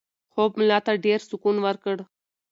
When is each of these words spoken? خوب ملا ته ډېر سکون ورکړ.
خوب 0.31 0.51
ملا 0.59 0.79
ته 0.85 0.93
ډېر 1.05 1.19
سکون 1.29 1.55
ورکړ. 1.65 1.97